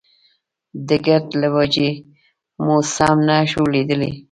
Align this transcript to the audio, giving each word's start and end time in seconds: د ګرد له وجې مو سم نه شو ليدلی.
د 0.87 0.89
ګرد 1.05 1.27
له 1.41 1.47
وجې 1.55 1.89
مو 2.63 2.75
سم 2.95 3.17
نه 3.27 3.37
شو 3.51 3.63
ليدلی. 3.73 4.11